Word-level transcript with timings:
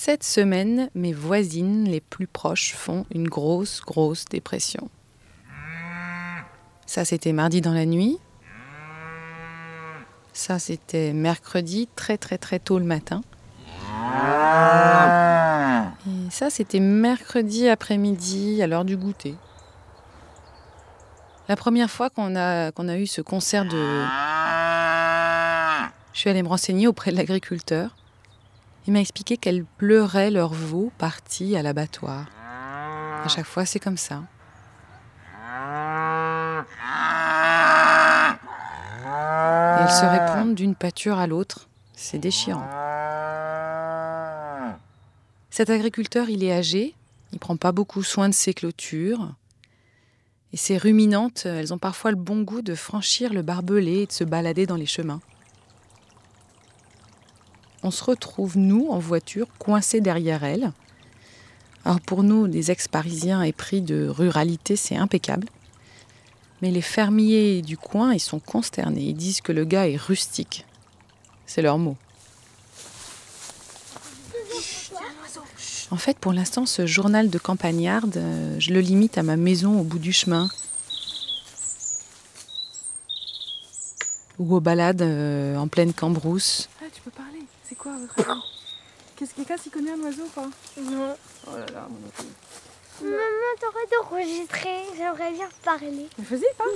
Cette 0.00 0.22
semaine, 0.22 0.90
mes 0.94 1.12
voisines 1.12 1.82
les 1.82 2.00
plus 2.00 2.28
proches 2.28 2.72
font 2.72 3.04
une 3.12 3.28
grosse, 3.28 3.80
grosse 3.80 4.26
dépression. 4.26 4.88
Ça, 6.86 7.04
c'était 7.04 7.32
mardi 7.32 7.60
dans 7.60 7.72
la 7.72 7.84
nuit. 7.84 8.20
Ça, 10.32 10.60
c'était 10.60 11.12
mercredi, 11.12 11.88
très, 11.96 12.16
très, 12.16 12.38
très 12.38 12.60
tôt 12.60 12.78
le 12.78 12.84
matin. 12.84 13.22
Et 16.06 16.30
ça, 16.30 16.48
c'était 16.48 16.78
mercredi 16.78 17.68
après-midi, 17.68 18.62
à 18.62 18.68
l'heure 18.68 18.84
du 18.84 18.96
goûter. 18.96 19.34
La 21.48 21.56
première 21.56 21.90
fois 21.90 22.08
qu'on 22.08 22.36
a, 22.36 22.70
eu 22.96 23.08
ce 23.08 23.20
concert 23.20 23.64
de... 23.64 24.04
Je 26.12 26.20
suis 26.20 26.30
allée 26.30 26.44
me 26.44 26.48
renseigner 26.48 26.86
auprès 26.86 27.10
de 27.10 27.16
l'agriculteur. 27.16 27.96
Il 28.88 28.92
m'a 28.92 29.00
expliqué 29.00 29.36
qu'elles 29.36 29.66
pleuraient 29.66 30.30
leurs 30.30 30.54
veaux 30.54 30.90
partis 30.96 31.56
à 31.56 31.62
l'abattoir. 31.62 32.24
À 33.22 33.28
chaque 33.28 33.44
fois, 33.44 33.66
c'est 33.66 33.78
comme 33.78 33.98
ça. 33.98 34.22
Elles 39.78 39.90
se 39.90 40.06
répondent 40.06 40.54
d'une 40.54 40.74
pâture 40.74 41.18
à 41.18 41.26
l'autre. 41.26 41.68
C'est 41.92 42.16
déchirant. 42.16 42.66
Cet 45.50 45.68
agriculteur, 45.68 46.30
il 46.30 46.42
est 46.42 46.54
âgé, 46.54 46.94
il 47.34 47.38
prend 47.38 47.58
pas 47.58 47.72
beaucoup 47.72 48.02
soin 48.02 48.30
de 48.30 48.34
ses 48.34 48.54
clôtures. 48.54 49.34
Et 50.54 50.56
ces 50.56 50.78
ruminantes, 50.78 51.44
elles 51.44 51.74
ont 51.74 51.78
parfois 51.78 52.10
le 52.10 52.16
bon 52.16 52.40
goût 52.40 52.62
de 52.62 52.74
franchir 52.74 53.34
le 53.34 53.42
barbelé 53.42 53.98
et 53.98 54.06
de 54.06 54.12
se 54.12 54.24
balader 54.24 54.64
dans 54.64 54.76
les 54.76 54.86
chemins 54.86 55.20
on 57.82 57.90
se 57.90 58.04
retrouve, 58.04 58.58
nous, 58.58 58.88
en 58.90 58.98
voiture, 58.98 59.46
coincés 59.58 60.00
derrière 60.00 60.44
elle. 60.44 60.72
Alors 61.84 62.00
pour 62.00 62.22
nous, 62.22 62.48
des 62.48 62.70
ex-parisiens 62.70 63.42
épris 63.42 63.80
de 63.80 64.08
ruralité, 64.08 64.76
c'est 64.76 64.96
impeccable. 64.96 65.48
Mais 66.60 66.70
les 66.70 66.82
fermiers 66.82 67.62
du 67.62 67.76
coin, 67.76 68.12
ils 68.12 68.20
sont 68.20 68.40
consternés. 68.40 69.02
Ils 69.02 69.14
disent 69.14 69.40
que 69.40 69.52
le 69.52 69.64
gars 69.64 69.88
est 69.88 69.96
rustique. 69.96 70.66
C'est 71.46 71.62
leur 71.62 71.78
mot. 71.78 71.96
En 75.90 75.96
fait, 75.96 76.18
pour 76.18 76.32
l'instant, 76.32 76.66
ce 76.66 76.84
journal 76.84 77.30
de 77.30 77.38
campagnarde, 77.38 78.18
euh, 78.18 78.56
je 78.58 78.74
le 78.74 78.80
limite 78.80 79.16
à 79.16 79.22
ma 79.22 79.36
maison 79.36 79.80
au 79.80 79.84
bout 79.84 79.98
du 79.98 80.12
chemin. 80.12 80.50
Ou 84.38 84.56
aux 84.56 84.60
balades 84.60 85.00
euh, 85.00 85.56
en 85.56 85.68
pleine 85.68 85.94
cambrousse. 85.94 86.68
Ah. 86.82 87.27
C'est 87.68 87.74
quoi 87.74 87.92
votre 87.98 88.30
avis 88.30 88.40
Qu'est-ce 89.16 89.32
que 89.32 89.36
quelqu'un 89.36 89.56
s'y 89.58 89.68
connaît 89.68 89.90
un 89.90 90.00
oiseau 90.00 90.22
ou 90.22 90.28
pas 90.28 90.48
Non. 90.78 91.16
Oh 91.46 91.56
là 91.56 91.66
là, 91.66 91.88
mon 91.90 91.98
avis. 92.08 92.28
Maman, 93.02 93.52
t'aurais 93.60 93.86
d'enregistrer. 93.92 94.84
J'aimerais 94.96 95.32
bien 95.32 95.48
parler. 95.62 96.08
Mais 96.18 96.24
vas-y, 96.24 96.54
parle. 96.56 96.70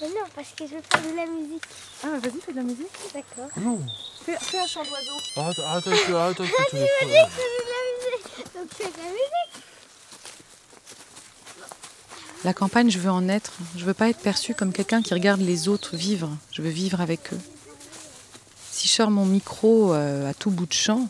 Mais 0.00 0.08
non, 0.08 0.26
parce 0.34 0.50
que 0.50 0.66
je 0.66 0.76
veux 0.76 0.82
faire 0.82 1.02
de 1.02 1.16
la 1.16 1.26
musique. 1.26 1.62
Ah, 2.04 2.08
bah 2.12 2.18
vas-y, 2.18 2.40
fais 2.40 2.52
de 2.52 2.56
la 2.58 2.62
musique. 2.62 2.86
D'accord. 3.12 3.50
Non. 3.56 3.80
Fais, 4.24 4.36
fais 4.40 4.58
un 4.60 4.66
chant 4.66 4.84
d'oiseau. 4.84 5.12
Arrête, 5.36 5.58
arrête, 5.58 5.86
arrête, 5.86 6.10
arrête, 6.10 6.14
arrête, 6.14 6.36
Tu 6.36 6.76
me 6.76 6.80
dis 6.80 6.86
que 6.86 7.06
je 7.06 7.06
fais 7.06 7.06
de 7.06 7.66
la 7.66 7.82
musique. 7.96 8.54
Donc 8.54 8.74
fais 8.74 8.84
de 8.84 8.96
la 8.98 9.10
musique. 9.10 9.64
La 12.44 12.54
campagne, 12.54 12.90
je 12.90 12.98
veux 12.98 13.10
en 13.10 13.28
être. 13.28 13.52
Je 13.76 13.84
veux 13.84 13.94
pas 13.94 14.08
être 14.08 14.20
perçue 14.20 14.54
comme 14.54 14.72
quelqu'un 14.72 15.02
qui 15.02 15.12
regarde 15.12 15.40
les 15.40 15.68
autres 15.68 15.96
vivre. 15.96 16.30
Je 16.52 16.62
veux 16.62 16.70
vivre 16.70 17.00
avec 17.00 17.32
eux. 17.32 17.40
Mon 19.08 19.24
micro 19.24 19.94
euh, 19.94 20.28
à 20.28 20.34
tout 20.34 20.50
bout 20.50 20.66
de 20.66 20.74
champ, 20.74 21.08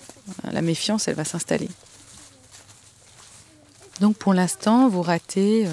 la 0.52 0.62
méfiance, 0.62 1.08
elle 1.08 1.16
va 1.16 1.24
s'installer. 1.24 1.69
Donc 4.00 4.16
pour 4.16 4.32
l'instant, 4.32 4.88
vous 4.88 5.02
ratez 5.02 5.66
euh, 5.66 5.70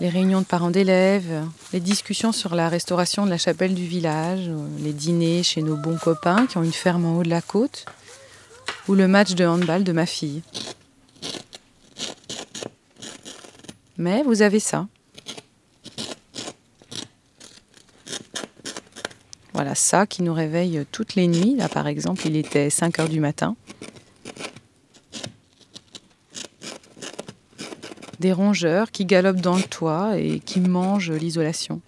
les 0.00 0.10
réunions 0.10 0.40
de 0.40 0.46
parents 0.46 0.70
d'élèves, 0.70 1.46
les 1.72 1.80
discussions 1.80 2.32
sur 2.32 2.54
la 2.54 2.68
restauration 2.68 3.24
de 3.24 3.30
la 3.30 3.38
chapelle 3.38 3.74
du 3.74 3.86
village, 3.86 4.48
euh, 4.48 4.66
les 4.80 4.92
dîners 4.92 5.42
chez 5.42 5.62
nos 5.62 5.76
bons 5.76 5.96
copains 5.96 6.46
qui 6.46 6.58
ont 6.58 6.62
une 6.62 6.72
ferme 6.72 7.06
en 7.06 7.16
haut 7.16 7.22
de 7.22 7.30
la 7.30 7.40
côte, 7.40 7.86
ou 8.88 8.94
le 8.94 9.08
match 9.08 9.32
de 9.32 9.46
handball 9.46 9.82
de 9.82 9.92
ma 9.92 10.06
fille. 10.06 10.42
Mais 13.96 14.22
vous 14.24 14.42
avez 14.42 14.60
ça. 14.60 14.86
Voilà 19.62 19.76
ça 19.76 20.06
qui 20.08 20.24
nous 20.24 20.34
réveille 20.34 20.84
toutes 20.90 21.14
les 21.14 21.28
nuits. 21.28 21.54
Là, 21.56 21.68
par 21.68 21.86
exemple, 21.86 22.26
il 22.26 22.34
était 22.34 22.68
5 22.68 22.98
heures 22.98 23.08
du 23.08 23.20
matin. 23.20 23.54
Des 28.18 28.32
rongeurs 28.32 28.90
qui 28.90 29.04
galopent 29.04 29.40
dans 29.40 29.54
le 29.54 29.62
toit 29.62 30.18
et 30.18 30.40
qui 30.40 30.58
mangent 30.58 31.12
l'isolation. 31.12 31.80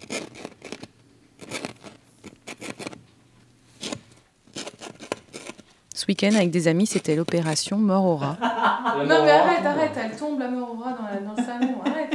Ce 5.94 6.06
week-end, 6.08 6.34
avec 6.34 6.50
des 6.50 6.68
amis, 6.68 6.86
c'était 6.86 7.14
l'opération 7.16 7.76
mort 7.78 8.04
au 8.04 8.16
rat. 8.16 8.36
Non, 8.40 9.24
mais 9.24 9.30
arrête, 9.30 9.64
arrête. 9.64 9.92
Elle 9.96 10.16
tombe 10.16 10.38
la 10.40 10.48
mort 10.48 10.74
au 10.74 10.82
rat 10.82 10.92
dans, 10.92 11.04
la- 11.04 11.20
dans 11.20 11.34
le 11.40 11.44
salon. 11.46 11.80
Arrête. 11.84 12.14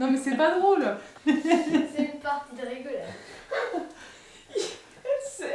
Non, 0.00 0.10
mais 0.10 0.18
c'est 0.18 0.36
pas 0.36 0.58
drôle. 0.58 0.84
C'est 1.24 1.32
une 1.34 2.20
partie 2.20 2.56
de 2.56 2.66
rigolade. 2.68 3.04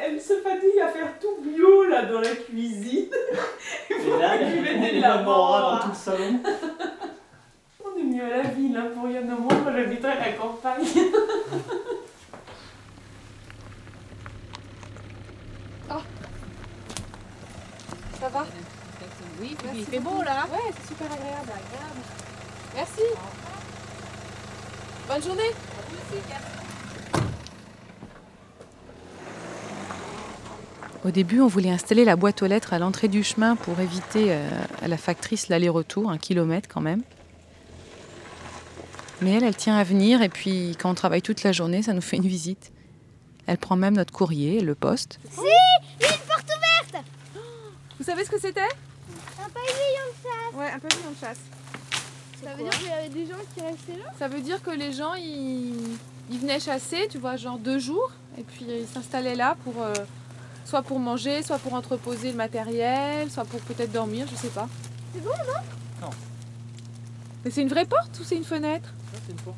Elle 0.07 0.21
se 0.21 0.33
fatigue 0.41 0.79
à 0.83 0.84
faire 0.95 1.19
tout 1.19 1.37
bio 1.41 1.85
là 1.85 2.05
dans 2.05 2.21
la 2.21 2.35
cuisine. 2.35 3.09
Et 3.89 4.09
là, 4.19 4.41
il 4.41 4.61
mettre 4.61 4.95
de 4.95 5.01
la 5.01 5.21
mort 5.23 5.59
dans 5.59 5.79
tout 5.79 5.89
le 5.89 5.95
salon. 5.95 6.39
On 7.85 7.99
est 7.99 8.03
mieux 8.03 8.23
à 8.23 8.37
la 8.37 8.43
ville 8.43 8.77
hein, 8.77 8.87
pour 8.93 9.05
rien 9.05 9.21
de 9.21 9.27
moins. 9.27 9.55
Moi 9.55 9.71
j'habiterais 9.75 10.17
à 10.17 10.25
la 10.27 10.31
campagne. 10.33 10.85
Ça 18.19 18.29
va? 18.29 18.45
Oui, 19.39 19.55
puis 19.57 19.69
il 19.75 19.85
fait 19.85 19.99
beau 19.99 20.23
là. 20.23 20.47
Ouais, 20.51 20.71
c'est 20.75 20.87
super 20.87 21.05
agréable. 21.11 21.51
Merci. 22.73 23.03
Bonne 25.07 25.21
journée. 25.21 25.51
Au 31.05 31.11
début, 31.11 31.39
on 31.39 31.47
voulait 31.47 31.69
installer 31.69 32.03
la 32.03 32.15
boîte 32.15 32.41
aux 32.41 32.47
lettres 32.47 32.73
à 32.73 32.79
l'entrée 32.79 33.07
du 33.07 33.23
chemin 33.23 33.55
pour 33.55 33.79
éviter 33.79 34.33
euh, 34.33 34.49
à 34.81 34.87
la 34.87 34.97
factrice 34.97 35.49
l'aller-retour, 35.49 36.09
un 36.09 36.17
kilomètre 36.17 36.67
quand 36.67 36.81
même. 36.81 37.03
Mais 39.21 39.33
elle, 39.33 39.43
elle 39.43 39.55
tient 39.55 39.77
à 39.77 39.83
venir 39.83 40.23
et 40.23 40.29
puis 40.29 40.75
quand 40.79 40.89
on 40.89 40.95
travaille 40.95 41.21
toute 41.21 41.43
la 41.43 41.51
journée, 41.51 41.83
ça 41.83 41.93
nous 41.93 42.01
fait 42.01 42.17
une 42.17 42.27
visite. 42.27 42.71
Elle 43.45 43.59
prend 43.59 43.75
même 43.75 43.95
notre 43.95 44.11
courrier, 44.11 44.61
le 44.61 44.73
poste. 44.73 45.19
Vous 47.99 48.03
savez 48.03 48.25
ce 48.25 48.31
que 48.31 48.39
c'était? 48.39 48.61
Un 48.61 49.49
pavillon 49.49 50.05
de 50.09 50.23
chasse. 50.23 50.55
Ouais, 50.55 50.71
un 50.71 50.79
pavillon 50.79 51.11
de 51.11 51.19
chasse. 51.19 51.39
Ça 52.43 52.55
veut 52.55 52.63
dire 52.63 52.79
qu'il 52.79 52.87
y 52.87 52.91
avait 52.91 53.09
des 53.09 53.25
gens 53.27 53.37
qui 53.55 53.61
restaient 53.61 54.03
là? 54.03 54.11
Ça 54.17 54.27
veut 54.27 54.41
dire 54.41 54.61
que 54.63 54.71
les 54.71 54.91
gens, 54.91 55.13
ils, 55.13 55.97
ils 56.31 56.39
venaient 56.39 56.59
chasser, 56.59 57.07
tu 57.11 57.19
vois, 57.19 57.35
genre 57.35 57.59
deux 57.59 57.77
jours, 57.77 58.11
et 58.39 58.43
puis 58.43 58.65
ils 58.67 58.87
s'installaient 58.87 59.35
là 59.35 59.55
pour 59.63 59.83
euh, 59.83 59.93
soit 60.65 60.81
pour 60.81 60.99
manger, 60.99 61.43
soit 61.43 61.59
pour 61.59 61.73
entreposer 61.73 62.31
le 62.31 62.37
matériel, 62.37 63.31
soit 63.31 63.45
pour 63.45 63.61
peut-être 63.61 63.91
dormir, 63.91 64.27
je 64.29 64.35
sais 64.35 64.49
pas. 64.49 64.67
C'est 65.13 65.21
bon, 65.23 65.29
non? 65.29 66.07
Non. 66.07 66.09
Mais 67.43 67.51
c'est 67.51 67.61
une 67.61 67.69
vraie 67.69 67.85
porte 67.85 68.19
ou 68.19 68.23
c'est 68.23 68.35
une 68.35 68.43
fenêtre? 68.43 68.89
Ça, 69.13 69.19
c'est 69.25 69.31
une 69.31 69.39
porte. 69.39 69.57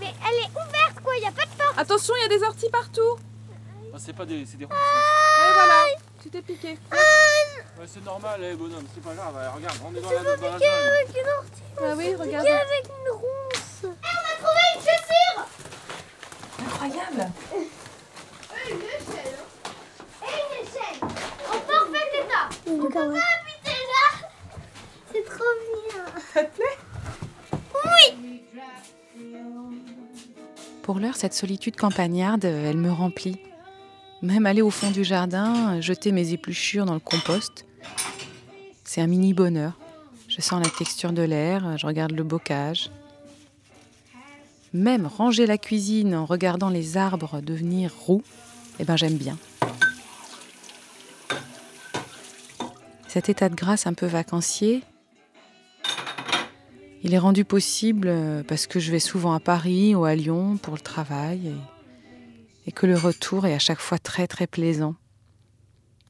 Mais 0.00 0.12
elle 0.26 0.44
est 0.44 0.50
ouverte 0.50 1.00
quoi, 1.02 1.12
il 1.16 1.20
n'y 1.20 1.28
a 1.28 1.32
pas 1.32 1.44
de 1.44 1.56
porte. 1.56 1.78
Attention, 1.78 2.14
il 2.18 2.22
y 2.22 2.34
a 2.34 2.38
des 2.38 2.44
orties 2.44 2.70
partout 2.70 3.16
Ah, 3.94 3.96
c'est 3.98 4.12
pas 4.12 4.26
des, 4.26 4.44
c'est 4.44 4.56
des 4.56 4.64
ronces. 4.64 4.74
Et 4.74 5.52
voilà, 5.54 5.84
tu 6.22 6.28
t'es 6.30 6.42
piqué. 6.42 6.78
Ouais, 6.92 7.86
c'est 7.86 8.04
normal, 8.04 8.40
eh, 8.42 8.54
bonhomme, 8.54 8.84
c'est 8.94 9.02
pas 9.02 9.14
grave. 9.14 9.34
ouais, 9.34 9.48
regarde, 9.54 9.78
on 9.84 9.94
est 9.94 10.00
dans 10.00 10.10
la, 10.10 10.22
dans 10.22 10.30
la 10.30 10.36
jungle. 10.36 10.64
Avec 10.64 11.08
une 11.10 11.30
ortie. 11.38 11.62
Ah 11.80 11.94
oui, 11.96 12.14
regarde. 12.14 12.46
Avec 12.46 12.84
une 12.88 13.12
ronce. 13.12 13.94
Incroyable 16.60 17.32
Et 17.54 18.70
une 18.70 18.78
échelle. 18.78 19.38
Et 20.22 20.26
une 20.26 20.66
échelle. 20.66 21.00
En 21.02 21.58
parfait 21.60 22.10
état. 22.22 22.48
On 22.66 22.78
peut 22.78 22.88
pas 22.88 23.00
habiter 23.00 23.80
là. 23.92 24.28
C'est 25.12 25.24
trop 25.24 25.54
bien. 25.60 26.04
Ça 26.32 26.44
te 26.44 26.56
plaît 26.56 26.78
Pour 30.82 30.98
l'heure, 30.98 31.16
cette 31.16 31.34
solitude 31.34 31.76
campagnarde, 31.76 32.44
elle 32.44 32.76
me 32.76 32.92
remplit. 32.92 33.38
Même 34.22 34.46
aller 34.46 34.62
au 34.62 34.70
fond 34.70 34.90
du 34.90 35.04
jardin, 35.04 35.80
jeter 35.80 36.12
mes 36.12 36.32
épluchures 36.32 36.84
dans 36.84 36.94
le 36.94 37.00
compost, 37.00 37.64
c'est 38.84 39.00
un 39.00 39.06
mini 39.06 39.34
bonheur. 39.34 39.72
Je 40.28 40.40
sens 40.40 40.62
la 40.62 40.70
texture 40.70 41.12
de 41.12 41.22
l'air, 41.22 41.78
je 41.78 41.86
regarde 41.86 42.12
le 42.12 42.22
bocage. 42.22 42.90
Même 44.72 45.06
ranger 45.06 45.46
la 45.46 45.58
cuisine 45.58 46.14
en 46.14 46.26
regardant 46.26 46.68
les 46.68 46.96
arbres 46.96 47.40
devenir 47.40 47.92
roux, 48.06 48.22
eh 48.78 48.84
ben 48.84 48.96
j'aime 48.96 49.16
bien. 49.16 49.38
Cet 53.08 53.28
état 53.28 53.48
de 53.48 53.54
grâce 53.54 53.86
un 53.86 53.94
peu 53.94 54.06
vacancier, 54.06 54.82
il 57.04 57.12
est 57.12 57.18
rendu 57.18 57.44
possible 57.44 58.08
euh, 58.08 58.42
parce 58.42 58.66
que 58.66 58.80
je 58.80 58.90
vais 58.90 58.98
souvent 58.98 59.34
à 59.34 59.40
Paris 59.40 59.94
ou 59.94 60.06
à 60.06 60.14
Lyon 60.14 60.56
pour 60.56 60.74
le 60.74 60.80
travail 60.80 61.48
et, 61.48 62.68
et 62.68 62.72
que 62.72 62.86
le 62.86 62.96
retour 62.96 63.46
est 63.46 63.52
à 63.52 63.58
chaque 63.58 63.78
fois 63.78 63.98
très 63.98 64.26
très 64.26 64.46
plaisant. 64.46 64.94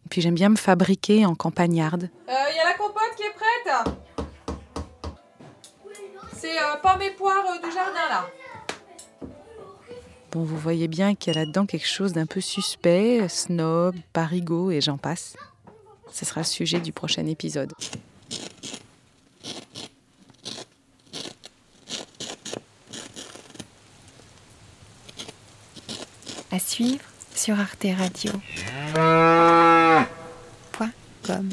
Et 0.06 0.08
puis 0.08 0.20
j'aime 0.20 0.36
bien 0.36 0.50
me 0.50 0.56
fabriquer 0.56 1.26
en 1.26 1.34
campagnarde. 1.34 2.10
Il 2.28 2.56
y 2.56 2.60
a 2.60 2.64
la 2.64 2.74
compote 2.78 3.02
qui 3.16 3.24
est 3.24 3.34
prête? 3.34 3.98
C'est 6.36 6.56
euh, 6.56 6.76
pommes 6.80 7.02
et 7.02 7.10
poires 7.10 7.44
euh, 7.48 7.66
du 7.66 7.74
jardin 7.74 8.08
là. 8.08 8.30
Bon, 10.30 10.44
vous 10.44 10.58
voyez 10.58 10.86
bien 10.86 11.16
qu'il 11.16 11.32
y 11.32 11.36
a 11.36 11.40
là-dedans 11.40 11.66
quelque 11.66 11.88
chose 11.88 12.12
d'un 12.12 12.26
peu 12.26 12.40
suspect, 12.40 13.28
snob, 13.28 13.96
parigot 14.12 14.70
et 14.70 14.80
j'en 14.80 14.98
passe. 14.98 15.36
Ce 16.12 16.24
sera 16.24 16.42
le 16.42 16.46
sujet 16.46 16.78
du 16.78 16.92
prochain 16.92 17.26
épisode. 17.26 17.72
À 26.54 26.60
suivre 26.60 27.02
sur 27.34 27.58
Arte 27.58 27.84
Radio. 27.98 28.30
Point 30.70 30.92
com. 31.26 31.48